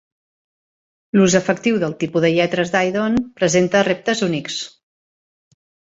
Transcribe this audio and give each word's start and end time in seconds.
L'ús 1.17 1.35
efectiu 1.39 1.77
dels 1.83 1.99
tipus 2.03 2.25
de 2.27 2.33
lletres 2.37 2.73
Didone 2.77 3.23
presenta 3.43 3.85
reptes 3.89 4.25
únics. 4.29 4.57